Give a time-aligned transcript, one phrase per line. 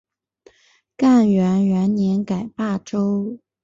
[0.97, 3.37] 干元元年改霸州。